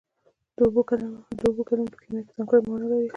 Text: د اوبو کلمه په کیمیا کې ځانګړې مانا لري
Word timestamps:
د 0.57 0.57
اوبو 0.65 0.81
کلمه 1.69 1.89
په 1.93 1.97
کیمیا 2.01 2.21
کې 2.25 2.33
ځانګړې 2.37 2.61
مانا 2.67 2.85
لري 2.91 3.09